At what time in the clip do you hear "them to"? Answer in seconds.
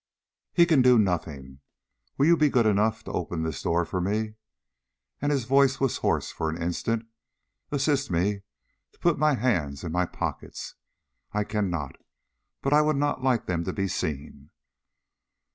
13.45-13.73